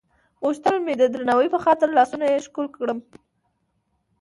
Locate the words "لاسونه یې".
1.97-2.43